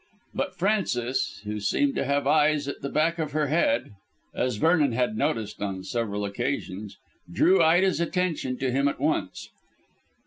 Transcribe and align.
But 0.33 0.55
Frances, 0.55 1.41
who 1.43 1.59
seemed 1.59 1.93
to 1.93 2.05
have 2.05 2.25
eyes 2.25 2.67
at 2.67 2.81
the 2.81 2.89
back 2.89 3.19
of 3.19 3.33
her 3.33 3.49
head 3.49 3.93
as 4.33 4.55
Vernon 4.55 4.93
had 4.93 5.15
noticed 5.15 5.61
on 5.61 5.83
several 5.83 6.25
occasions 6.25 6.97
drew 7.31 7.61
Ida's 7.61 7.99
attention 7.99 8.57
to 8.57 8.71
him 8.71 8.87
at 8.87 8.99
once. 8.99 9.49